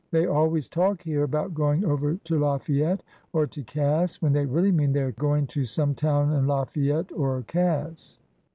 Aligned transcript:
"They 0.11 0.25
always 0.25 0.67
talk 0.67 1.03
here 1.03 1.21
about 1.21 1.53
going 1.53 1.85
over 1.85 2.15
to 2.15 2.39
Lafayette 2.39 3.03
or 3.33 3.45
to 3.45 3.61
Cass 3.63 4.19
when 4.19 4.33
they 4.33 4.47
really 4.47 4.71
mean 4.71 4.93
they 4.93 5.03
are 5.03 5.11
going 5.11 5.45
to 5.53 5.63
some 5.63 5.93
town 5.93 6.31
in 6.33 6.47
Lafayette 6.47 7.11
or 7.11 7.43
Cass." 7.43 8.17